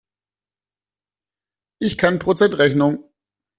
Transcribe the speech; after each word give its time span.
Ich 1.79 1.95
kann 1.95 2.17
Prozentrechnung! 2.17 3.07